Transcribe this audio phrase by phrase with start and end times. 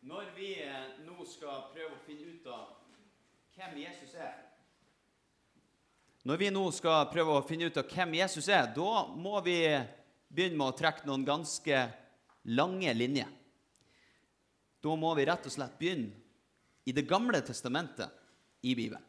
[0.00, 2.70] Når vi eh, nå skal prøve å finne ut av
[3.52, 4.38] hvem Jesus er
[6.24, 9.58] Når vi nå skal prøve å finne ut av hvem Jesus er, da må vi
[10.32, 11.82] begynne med å trekke noen ganske
[12.48, 13.28] lange linjer.
[14.80, 16.16] Da må vi rett og slett begynne
[16.88, 18.08] i Det gamle testamentet
[18.64, 19.04] i Bibelen.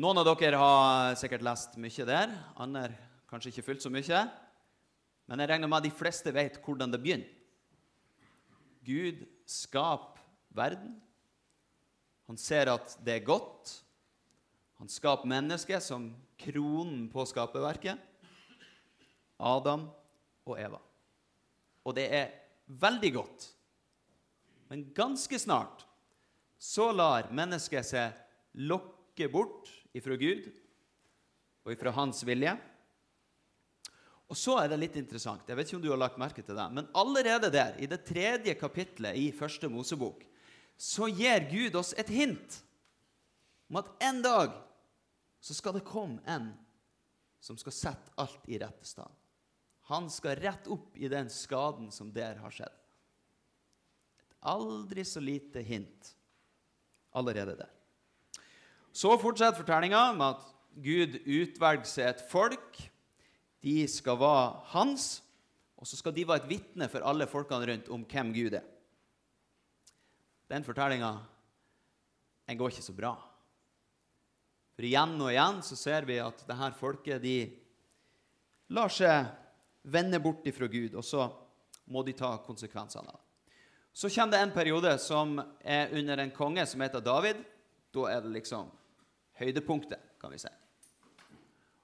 [0.00, 2.92] Noen av dere har sikkert lest mye der, andre
[3.28, 4.24] kanskje ikke fullt så mye.
[5.28, 7.39] Men jeg regner med at de fleste vet hvordan det begynner.
[8.84, 10.22] Gud skaper
[10.56, 10.96] verden.
[12.30, 13.72] Han ser at det er godt.
[14.80, 17.98] Han skaper mennesket som kronen på skaperverket.
[19.40, 19.88] Adam
[20.46, 20.80] og Eva.
[21.84, 22.32] Og det er
[22.80, 23.46] veldig godt.
[24.70, 25.84] Men ganske snart
[26.60, 28.16] så lar mennesket seg
[28.70, 30.46] lokke bort ifra Gud
[31.64, 32.54] og ifra hans vilje.
[34.30, 36.54] Og så er det litt interessant, jeg vet ikke om du har lagt merke til
[36.54, 40.22] det, men allerede der, i det tredje kapitlet i første Mosebok,
[40.78, 42.60] så gir Gud oss et hint
[43.70, 44.54] om at en dag
[45.42, 46.52] så skal det komme en
[47.42, 49.12] som skal sette alt i rette stand.
[49.90, 52.76] Han skal rette opp i den skaden som der har skjedd.
[54.22, 56.12] Et aldri så lite hint
[57.16, 57.72] allerede der.
[58.92, 60.46] Så fortsetter fortellinga med at
[60.80, 62.78] Gud utvelger seg et folk.
[63.60, 65.20] De skal være hans,
[65.76, 68.66] og så skal de være et vitne for alle folkene rundt om hvem Gud er.
[70.50, 71.12] Den fortellinga
[72.58, 73.12] går ikke så bra.
[74.74, 77.36] For igjen og igjen så ser vi at det her folket de
[78.74, 79.28] lar seg
[79.92, 81.28] vende bort ifra Gud, og så
[81.90, 83.26] må de ta konsekvensene av det.
[83.92, 87.40] Så kommer det en periode som er under en konge som heter David.
[87.90, 88.68] Da er det liksom
[89.40, 90.50] høydepunktet, kan vi si.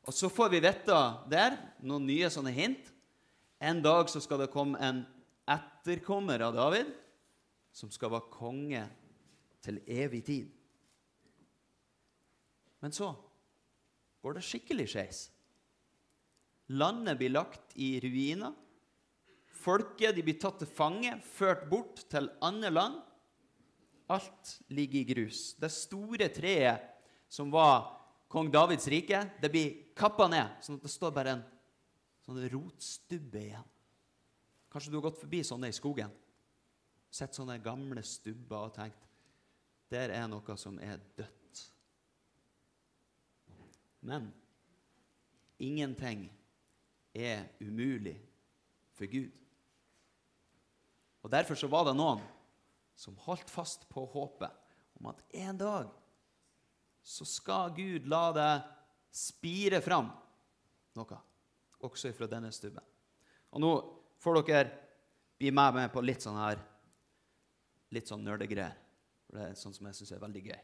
[0.07, 0.99] Og så får vi vite
[1.31, 2.93] der noen nye sånne hint.
[3.59, 5.03] En dag så skal det komme en
[5.51, 6.93] etterkommer av David
[7.75, 8.85] som skal være konge
[9.65, 10.53] til evig tid.
[12.85, 13.11] Men så
[14.23, 15.25] går det skikkelig skeis.
[16.77, 18.55] Landet blir lagt i ruiner.
[19.57, 22.99] Folket blir tatt til fange, ført bort til andre land.
[24.13, 25.55] Alt ligger i grus.
[25.59, 26.85] Det store treet
[27.33, 27.89] som var
[28.37, 31.45] kong Davids rike, det blir kappa ned, sånn at det står bare en
[32.27, 33.73] sånn rotstubbe igjen.
[34.69, 36.13] Kanskje du har gått forbi sånne i skogen?
[37.09, 39.07] Sett sånne gamle stubber og tenkt
[39.89, 41.63] der er noe som er dødt.
[44.05, 44.29] Men
[45.63, 46.27] ingenting
[47.17, 48.19] er umulig
[48.99, 49.33] for Gud.
[51.25, 52.21] Og Derfor så var det noen
[52.99, 54.53] som holdt fast på håpet
[55.01, 55.89] om at en dag
[57.07, 58.53] så skal Gud la det
[59.15, 60.09] spire fram
[60.97, 61.19] noe,
[61.87, 62.83] også fra denne stubben.
[63.55, 63.71] Og nå
[64.21, 64.73] får dere
[65.39, 66.59] bli med meg på litt sånn her
[67.95, 68.75] litt sånn nerdegreier.
[69.27, 70.59] For det er sånn som jeg syns er veldig gøy.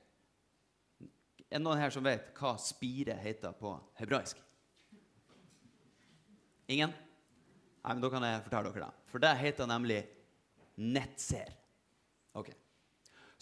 [1.53, 4.41] Er det noen her som vet hva spire heter på hebraisk?
[6.73, 6.93] Ingen?
[7.83, 9.09] Nei, men Da kan jeg fortelle dere det.
[9.11, 10.01] For det heter nemlig
[10.79, 11.51] nettser.
[12.39, 12.53] Ok.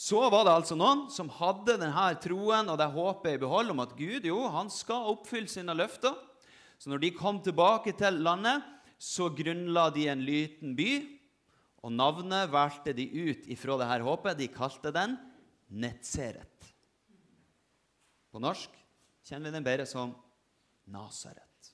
[0.01, 3.83] Så var det altså noen som hadde denne troen og det håpet i behold om
[3.85, 6.15] at Gud jo, han skal oppfylle sine løfter.
[6.81, 8.65] Så når de kom tilbake til landet,
[8.97, 10.95] så grunnla de en liten by.
[11.85, 14.39] Og navnet valgte de ut ifra dette håpet.
[14.39, 15.19] De kalte den
[15.71, 16.71] Netseret.
[18.33, 18.73] På norsk
[19.29, 20.15] kjenner vi den bedre som
[20.91, 21.69] Nasaret.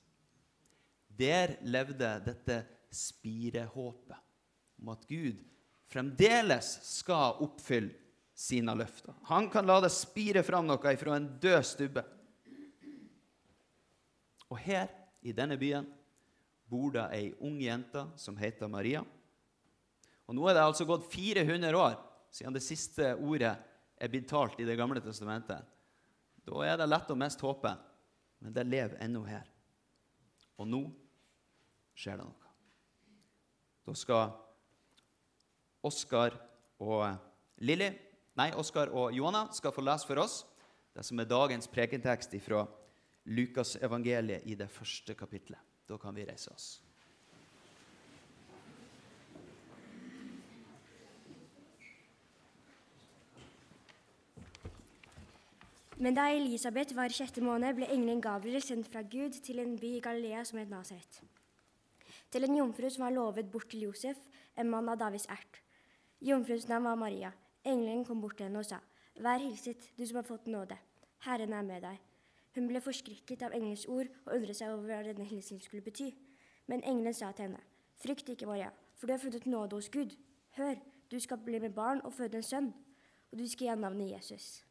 [1.17, 2.59] Der levde dette
[2.93, 4.19] spirehåpet
[4.83, 5.39] om at Gud
[5.87, 8.06] fremdeles skal oppfylle
[8.37, 9.15] sine løfter.
[9.31, 12.03] Han kan la det spire fram noe fra en død stubbe.
[14.47, 14.91] Og her,
[15.25, 15.87] i denne byen,
[16.69, 19.01] bor det ei ung jente som heter Maria.
[20.27, 21.97] Og Nå er det altså gått 400 år
[22.35, 23.55] siden det siste ordet
[23.97, 25.63] er blitt talt i Det gamle testamentet.
[26.45, 27.79] Da er det lett å miste håpet,
[28.43, 29.47] men det lever ennå her.
[30.59, 30.83] Og nå
[31.97, 32.51] skjer det noe.
[33.87, 34.35] Da skal
[35.87, 36.35] Oskar
[36.83, 37.07] og
[37.63, 37.89] Lilly
[38.37, 40.43] Nei, Oskar og Johanna skal få lese for oss
[40.93, 42.65] det som er dagens prekentekst fra
[43.33, 45.59] Lukasevangeliet i det første kapitlet.
[45.89, 46.67] Da kan vi reise oss.
[55.97, 59.73] Men da Elisabeth var i sjette måned, ble engelen Gabriel sendt fra Gud til en
[59.81, 61.23] by i Galilea som het Nasaret.
[62.29, 64.21] Til en jomfru som var lovet bort til Josef,
[64.53, 65.61] en mann av Davids ert.
[66.21, 67.33] Jomfruens navn var Maria.
[67.67, 68.79] Engelen kom bort til henne og sa,
[69.19, 70.77] Vær hilset, du som har fått nåde.
[71.25, 71.97] Herren er med deg.
[72.55, 76.11] Hun ble forskrekket av engelens ord og undret seg over hva denne hilsen skulle bety.
[76.67, 77.63] Men engelen sa til henne,
[77.97, 80.13] Frykt ikke, Maria, for du har funnet nåde hos Gud.
[80.57, 80.77] Hør,
[81.11, 82.71] du skal bli med barn og føde en sønn,
[83.31, 84.63] og du skal gi ham navnet Jesus.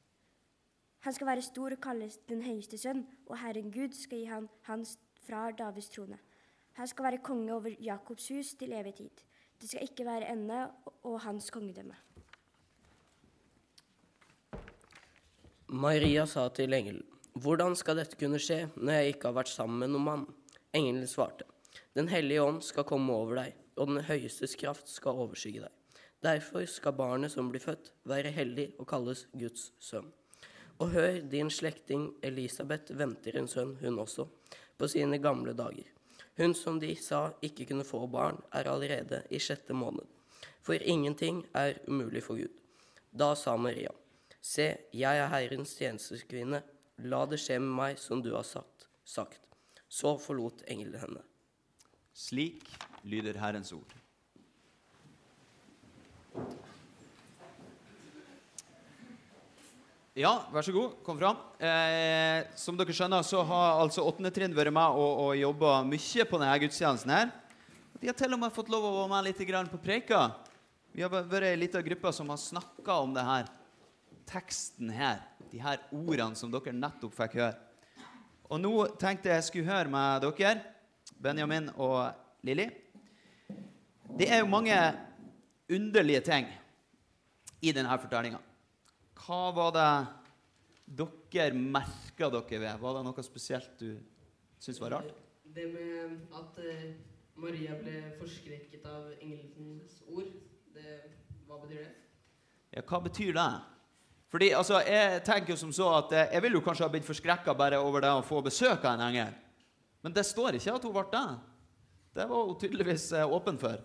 [1.06, 4.48] Han skal være stor og kalles den høyeste sønn, og Herren Gud skal gi han
[4.70, 4.96] hans
[5.26, 6.18] fra Davids trone.
[6.78, 9.24] Han skal være konge over Jakobs hus til evig tid.
[9.60, 10.70] Det skal ikke være ende
[11.02, 11.94] og hans kongedømme.
[15.68, 17.02] Maria sa til engelen,
[17.34, 20.22] Hvordan skal dette kunne skje når jeg ikke har vært sammen med noen mann?
[20.70, 21.42] Engelen svarte,
[21.92, 25.98] Den hellige ånd skal komme over deg, og den høyestes kraft skal overskygge deg.
[26.22, 30.06] Derfor skal barnet som blir født, være hellig og kalles Guds sønn.
[30.78, 34.28] Og hør, din slektning Elisabeth venter en sønn, hun også,
[34.78, 35.90] på sine gamle dager.
[36.38, 40.06] Hun som de sa ikke kunne få barn, er allerede i sjette måned.
[40.62, 42.54] For ingenting er umulig for Gud.
[43.10, 43.90] Da sa Maria,
[44.46, 46.60] Se, jeg er Herrens tjenestekvinne,
[47.10, 48.86] la det skje med meg som du har sagt.
[49.02, 49.40] sagt.
[49.90, 51.22] Så forlot engelen henne.
[52.14, 52.62] Slik
[53.02, 53.90] lyder Herrens ord.
[60.16, 60.94] Ja, vær så god.
[61.04, 61.42] Kom fram.
[61.58, 66.30] Eh, som dere skjønner, så har altså åttende trinn vært med og, og jobba mye
[66.30, 67.12] på denne gudstjenesten.
[67.18, 67.34] her.
[67.98, 70.24] De har til og med fått lov å være med litt på preika.
[70.94, 73.54] Vi har vært ei lita gruppe som har snakka om det her
[74.26, 75.22] teksten her.
[75.50, 77.54] De her ordene som dere nettopp fikk høre.
[78.50, 80.60] Og nå tenkte jeg skulle høre med dere,
[81.22, 82.12] Benjamin og
[82.46, 82.68] Lilly.
[84.16, 84.76] Det er jo mange
[85.70, 86.46] underlige ting
[87.62, 88.38] i denne fortellinga.
[89.16, 89.90] Hva var det
[91.32, 92.82] dere merka dere ved?
[92.82, 93.96] Var det noe spesielt du
[94.58, 95.14] syntes var rart?
[95.56, 96.90] Det med at eh,
[97.40, 100.28] Maria ble forskrekket av engelens ord,
[100.74, 100.98] det,
[101.48, 101.94] hva betyr det?
[102.76, 103.50] Ja, hva betyr det?
[104.32, 107.06] Fordi, altså, Jeg tenker jo som så at eh, jeg ville jo kanskje ha blitt
[107.06, 109.34] forskrekka bare over det å få besøk av en engel.
[110.02, 111.26] Men det står ikke at hun ble det.
[112.16, 113.78] Det var hun tydeligvis eh, åpen for.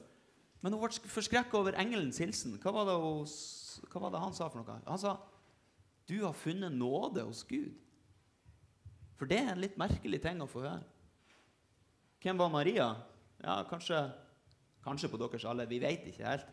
[0.61, 2.57] Men hun ble forskrekka over engelens hilsen.
[2.61, 3.27] Hva var, hun,
[3.91, 4.81] hva var det han sa for noe?
[4.88, 5.17] Han sa
[6.09, 7.71] du har funnet nåde hos Gud.
[9.15, 10.81] For det er en litt merkelig ting å få høre.
[12.21, 12.88] Hvem var Maria?
[13.41, 13.99] Ja, kanskje,
[14.83, 15.67] kanskje på deres alle.
[15.69, 16.49] Vi vet ikke helt.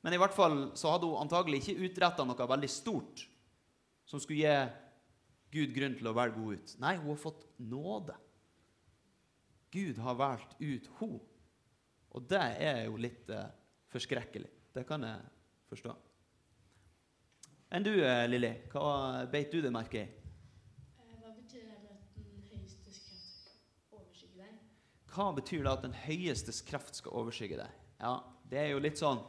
[0.00, 3.26] Men i hvert fall så hadde hun antagelig ikke utretta noe veldig stort
[4.08, 4.54] som skulle gi
[5.50, 6.74] Gud grunn til å velge henne ut.
[6.82, 8.14] Nei, hun har fått nåde.
[9.74, 11.26] Gud har valgt ut henne.
[12.10, 13.50] Og det er jo litt eh,
[13.92, 14.48] forskrekkelig.
[14.74, 15.20] Det kan jeg
[15.70, 15.92] forstå.
[17.70, 18.50] Enn du, eh, Lilly?
[18.72, 20.08] Hva beit du det merke i?
[20.98, 24.56] Eh, Hva betyr det at den høyeste kraft skal overskygge deg?
[25.14, 27.78] Hva betyr det at den høyestes kraft skal overskygge deg?
[28.00, 28.16] Ja,
[28.50, 29.22] Det er jo litt sånn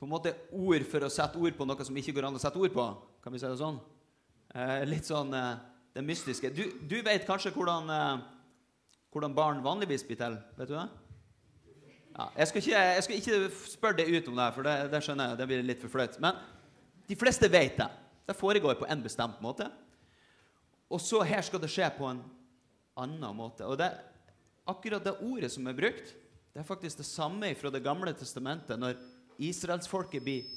[0.00, 2.40] på en måte ord for å sette ord på noe som ikke går an å
[2.40, 2.84] sette ord på.
[3.20, 3.76] Kan vi si det sånn?
[4.56, 5.58] Eh, litt sånn eh,
[5.92, 6.48] det mystiske.
[6.56, 8.22] Du, du vet kanskje hvordan, eh,
[9.12, 10.38] hvordan barn vanligvis blir til?
[10.56, 10.86] Vet du det?
[12.14, 15.02] Ja, jeg, skal ikke, jeg skal ikke spørre deg ut om det, for det, det
[15.04, 16.16] skjønner jeg, det blir litt for flaut.
[16.24, 16.40] Men
[17.10, 17.90] de fleste vet det.
[18.30, 19.68] Det foregår på en bestemt måte.
[20.88, 22.24] Og så her skal det skje på en
[23.04, 23.68] annen måte.
[23.68, 23.92] Og det,
[24.64, 26.16] akkurat det ordet som er brukt,
[26.50, 28.96] det er faktisk det samme fra Det gamle testamentet, når
[29.48, 30.48] israelsfolket blir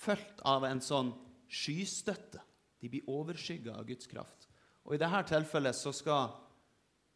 [0.00, 1.12] fulgt av en sånn
[1.48, 2.42] skystøtte.
[2.82, 4.48] De blir overskygga av Guds kraft.
[4.84, 6.34] Og i dette tilfellet så skal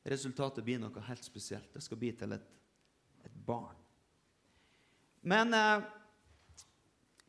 [0.08, 1.68] resultatet bli noe helt spesielt.
[1.74, 2.46] Det skal bli til et,
[3.26, 3.76] et barn.
[5.28, 5.84] Men eh,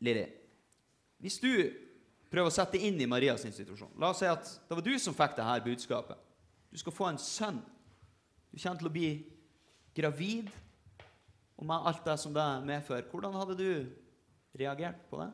[0.00, 0.24] Lilly,
[1.20, 1.52] hvis du
[2.30, 4.94] prøver å sette deg inn i Marias situasjon La oss si at det var du
[5.02, 6.26] som fikk dette budskapet.
[6.70, 7.58] Du skal få en sønn.
[8.50, 9.10] Du kommer til å bli
[9.96, 10.50] gravid,
[11.60, 13.04] og med alt det som det medfører.
[13.10, 13.70] Hvordan hadde du
[14.58, 15.28] reagert på det?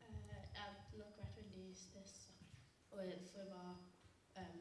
[0.00, 0.14] Eh,
[0.54, 2.36] Jeg hadde nok vært veldig stressa
[3.32, 3.64] for hva
[4.38, 4.54] eh,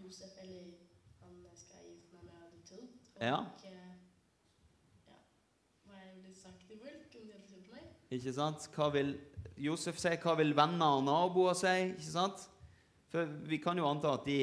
[0.00, 0.72] Josef eller
[1.20, 2.96] han jeg skal gifte meg med, hadde trodd.
[3.16, 3.36] Og Ja.
[3.68, 5.18] ja,
[5.86, 7.92] hva jeg ville sagt til folk om de hadde trodd på meg.
[8.16, 8.68] Ikke sant?
[8.74, 9.14] Hva vil
[9.56, 10.16] Josef si?
[10.24, 11.76] Hva vil venner og naboer si?
[11.92, 12.48] Ikke sant?
[13.12, 14.40] For vi kan jo anta at de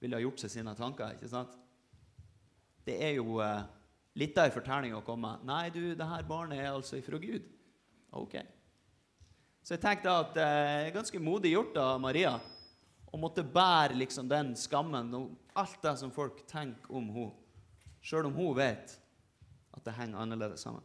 [0.00, 1.12] ville ha gjort seg sine tanker.
[1.14, 1.54] ikke sant?
[2.86, 3.62] Det er jo eh,
[4.18, 7.46] litt av ei fortelling å komme Nei, du, det her barnet er altså ifra Gud.
[8.16, 8.40] Ok.
[9.62, 12.34] Så jeg tenkte at det er ganske modig gjort av Maria
[13.10, 17.36] å måtte bære liksom den skammen og alt det som folk tenker om henne,
[18.00, 18.94] sjøl om hun vet
[19.76, 20.82] at det henger annerledes sammen.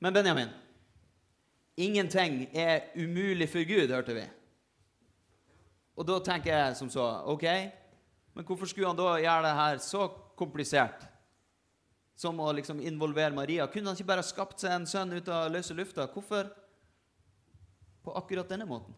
[0.00, 0.48] Men Benjamin,
[1.76, 4.24] ingenting er umulig for Gud, hørte vi.
[5.98, 7.44] Og da tenker jeg som så OK,
[8.32, 10.06] men hvorfor skulle han da gjøre det her så
[10.38, 11.04] komplisert?
[12.20, 13.68] Som å liksom involvere Maria.
[13.72, 16.04] Kunne han ikke bare skapt seg en sønn ut av løse lufta?
[16.12, 16.50] Hvorfor
[18.04, 18.96] på akkurat denne måten?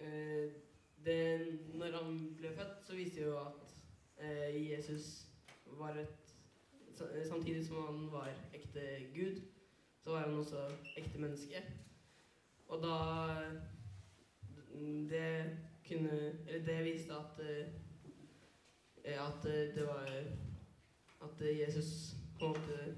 [0.00, 0.48] Eh,
[1.04, 1.20] det,
[1.76, 3.76] når han ble født, så viste det jo at
[4.24, 5.10] eh, Jesus
[5.78, 6.28] var et
[7.28, 8.80] samtidig som han var ekte
[9.14, 9.42] Gud,
[10.04, 10.64] så var han også
[10.96, 11.62] ekte menneske.
[12.68, 12.96] Og da
[15.08, 15.56] Det
[15.88, 16.10] kunne
[16.46, 17.40] Eller det viste at
[19.04, 20.10] eh, At eh, det var
[21.38, 22.94] At Jesus på en måte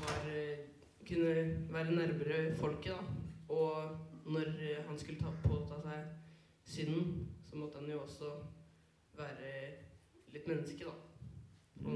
[0.00, 0.60] var eh,
[1.04, 3.00] Kunne være nærmere folket, da.
[3.52, 6.06] Og når eh, han skulle ta, påta seg
[6.64, 8.30] synden, så måtte han jo også
[9.18, 9.52] være
[10.32, 10.94] litt menneske, da.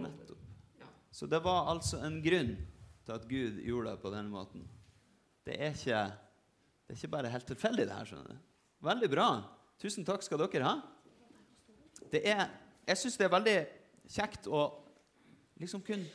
[0.02, 0.44] Nettopp.
[0.80, 0.90] Ja.
[1.12, 2.56] Så det var altså en grunn
[3.06, 4.68] til at Gud gjorde det på den måten.
[5.46, 6.04] Det er ikke,
[6.84, 8.12] det er ikke bare helt tilfeldig, det her.
[8.12, 8.46] skjønner du.
[8.84, 9.28] Veldig bra.
[9.80, 10.78] Tusen takk skal dere ha.
[12.12, 12.48] Det er,
[12.84, 13.60] jeg syns det er veldig
[14.10, 14.66] kjekt å
[15.64, 16.06] liksom kunne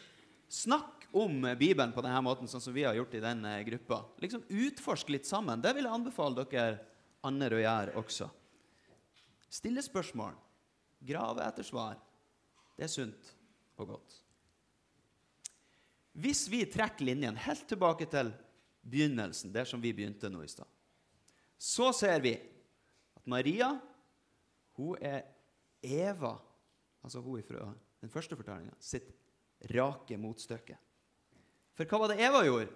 [0.49, 4.03] snakke om Bibelen på denne måten, sånn som vi har gjort i den eh, gruppa.
[4.21, 5.61] Liksom Utforske litt sammen.
[5.61, 6.79] Det vil jeg anbefale dere
[7.25, 8.29] andre å gjøre også.
[9.49, 10.37] Stille spørsmål.
[11.09, 11.97] Grave etter svar.
[12.77, 13.31] Det er sunt
[13.79, 14.17] og godt.
[16.19, 18.31] Hvis vi trekker linjen helt tilbake til
[18.81, 20.67] begynnelsen, der som vi begynte nå i stad,
[21.59, 22.33] så ser vi
[23.15, 23.73] at Maria
[24.79, 25.25] hun er
[25.83, 26.37] Eva,
[27.03, 27.67] altså hun fra
[27.99, 29.09] den første fortellinga, sitt
[29.67, 30.79] rake motstykket.
[31.75, 32.73] For hva var det Eva gjorde?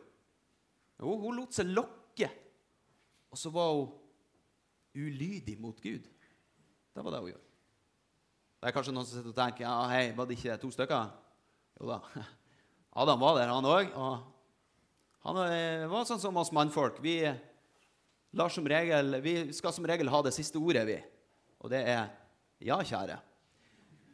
[1.00, 2.30] Jo, hun lot seg lokke.
[3.34, 3.90] Og så var hun
[4.94, 6.06] ulydig mot Gud.
[6.94, 7.50] Det var det hun gjorde.
[8.63, 11.10] Det er kanskje noen som sitter og tenker ja, hei, var det ikke to stykker?
[11.82, 11.98] Jo da.
[13.04, 13.90] Adam var der, han òg.
[13.98, 17.02] Og han eh, var sånn som oss mannfolk.
[17.04, 17.18] Vi,
[18.32, 20.98] som regel, vi skal som regel ha det siste ordet, vi.
[21.63, 22.08] Og det er
[22.63, 23.18] ja, kjære.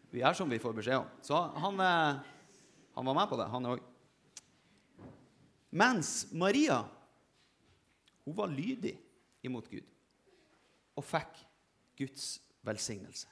[0.10, 1.10] Vi er som vi får beskjed om.
[1.22, 2.38] Så han, eh,
[3.00, 3.84] han var med på det, han òg.
[5.72, 6.82] Mens Maria
[8.26, 8.98] hun var lydig
[9.48, 9.86] imot Gud
[11.00, 11.38] og fikk
[11.96, 12.26] Guds
[12.68, 13.30] velsignelse.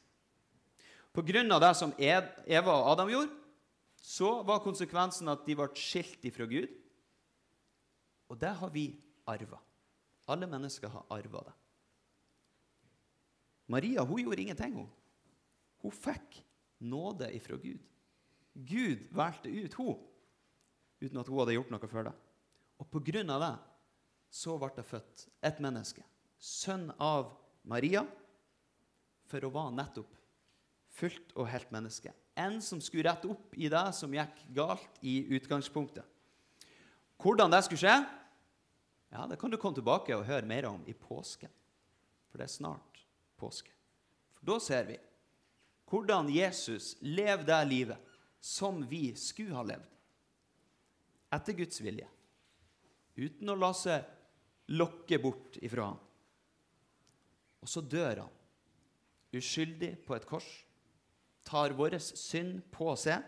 [1.11, 3.35] På grunn av det som Eva og Adam gjorde,
[3.99, 6.71] så var konsekvensen at de ble skilt ifra Gud.
[8.31, 8.85] Og det har vi
[9.27, 9.59] arva.
[10.31, 11.55] Alle mennesker har arva det.
[13.67, 14.79] Maria hun gjorde ingenting.
[14.79, 14.93] Hun
[15.83, 16.39] Hun fikk
[16.79, 17.83] nåde ifra Gud.
[18.65, 19.97] Gud valgte ut hun,
[21.01, 22.13] uten at hun hadde gjort noe før det.
[22.81, 23.55] Og på grunn av det
[24.33, 26.03] så ble det født et menneske,
[26.41, 27.31] sønn av
[27.69, 28.03] Maria,
[29.27, 30.13] for å være nettopp
[30.97, 32.13] fullt og helt menneske.
[32.37, 36.05] En som skulle rette opp i det som gikk galt i utgangspunktet.
[37.21, 37.97] Hvordan det skulle skje,
[39.13, 41.51] ja, det kan du komme tilbake og høre mer om i påsken.
[42.29, 43.01] For det er snart
[43.39, 43.71] påske.
[44.35, 44.97] For da ser vi
[45.87, 48.06] hvordan Jesus lever det livet
[48.39, 49.89] som vi skulle ha levd.
[51.35, 52.07] Etter Guds vilje.
[53.17, 54.05] Uten å la seg
[54.77, 55.99] lokke bort ifra ham.
[57.63, 58.33] Og så dør han
[59.37, 60.47] uskyldig på et kors
[61.47, 63.23] tar vår synd på seg.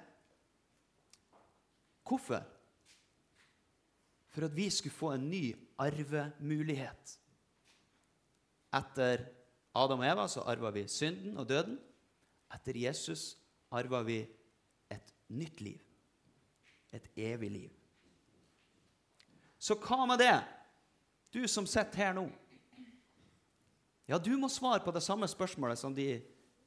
[2.08, 2.44] Hvorfor?
[4.30, 5.44] For at vi skulle få en ny
[5.80, 7.16] arvemulighet.
[8.75, 9.24] Etter
[9.80, 11.78] Adam og Eva så arva vi synden og døden.
[12.54, 13.32] Etter Jesus
[13.74, 14.22] arva vi
[15.30, 15.82] nytt liv.
[16.92, 17.74] Et evig liv.
[19.60, 20.38] Så hva med det,
[21.34, 22.26] du som sitter her nå?
[24.10, 26.22] Ja, du må svare på det samme spørsmålet som de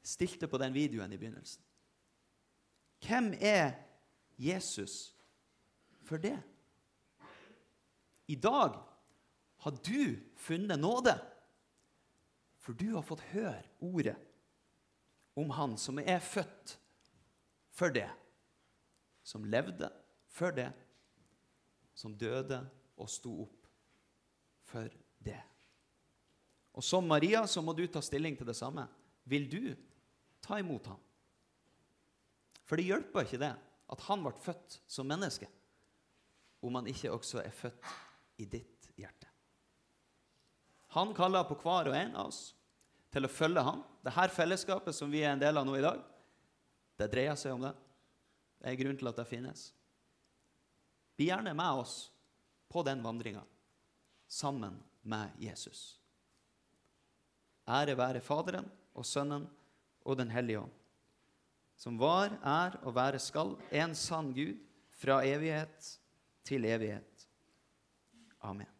[0.06, 1.62] stilte på den videoen i begynnelsen.
[3.02, 3.72] Hvem er
[4.38, 5.10] Jesus
[6.06, 6.36] for det?
[8.30, 8.78] I dag
[9.64, 11.16] har du funnet nåde,
[12.62, 14.16] for du har fått høre ordet
[15.34, 16.76] om Han som er født
[17.72, 18.08] for det,
[19.32, 19.88] som levde
[20.28, 20.68] for det,
[21.96, 22.60] som døde
[23.00, 23.68] og sto opp
[24.68, 24.92] for
[25.24, 25.40] det.
[26.72, 28.84] Og som Maria så må du ta stilling til det samme.
[29.28, 29.72] Vil du
[30.44, 31.00] ta imot ham?
[32.64, 33.52] For det hjelper ikke det
[33.92, 35.48] at han ble født som menneske,
[36.64, 37.92] om han ikke også er født
[38.40, 39.28] i ditt hjerte.
[40.96, 42.52] Han kaller på hver og en av oss
[43.12, 43.80] til å følge ham.
[44.04, 46.00] Dette fellesskapet som vi er en del av nå i dag,
[47.00, 47.72] det dreier seg om det.
[48.62, 49.62] Det er grunnen til at det finnes.
[51.18, 51.96] Bli gjerne med oss
[52.70, 53.42] på den vandringa
[54.30, 55.98] sammen med Jesus.
[57.68, 59.48] Ære være Faderen og Sønnen
[60.02, 60.72] og Den hellige ånd,
[61.76, 64.54] som var, er og være skal, en sann Gud,
[65.02, 65.88] fra evighet
[66.46, 67.26] til evighet.
[68.40, 68.70] Amen.